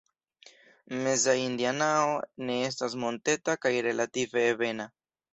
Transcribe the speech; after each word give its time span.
Meza 1.07 1.33
Indianao 1.49 2.15
ne 2.47 2.55
estas 2.69 2.95
monteta 3.03 3.55
kaj 3.67 3.73
relative 3.89 4.45
ebena. 4.55 4.89